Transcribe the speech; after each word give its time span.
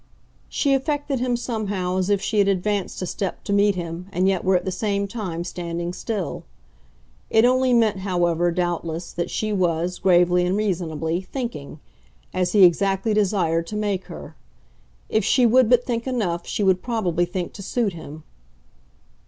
She 0.49 0.73
affected 0.73 1.19
him 1.19 1.37
somehow 1.37 1.97
as 1.97 2.09
if 2.09 2.23
she 2.23 2.39
had 2.39 2.47
advanced 2.47 2.99
a 3.03 3.05
step 3.05 3.43
to 3.43 3.53
meet 3.53 3.75
him 3.75 4.07
and 4.11 4.27
yet 4.27 4.43
were 4.43 4.55
at 4.55 4.65
the 4.65 4.71
same 4.71 5.07
time 5.07 5.43
standing 5.43 5.93
still. 5.93 6.43
It 7.29 7.45
only 7.45 7.71
meant, 7.71 7.97
however, 7.99 8.49
doubtless, 8.49 9.13
that 9.13 9.29
she 9.29 9.53
was, 9.53 9.99
gravely 9.99 10.43
and 10.43 10.57
reasonably, 10.57 11.21
thinking 11.21 11.79
as 12.33 12.53
he 12.53 12.63
exactly 12.63 13.13
desired 13.13 13.67
to 13.67 13.75
make 13.75 14.05
her. 14.05 14.35
If 15.07 15.23
she 15.23 15.45
would 15.45 15.69
but 15.69 15.85
think 15.85 16.07
enough 16.07 16.47
she 16.47 16.63
would 16.63 16.81
probably 16.81 17.25
think 17.25 17.53
to 17.53 17.61
suit 17.61 17.93
him. 17.93 18.23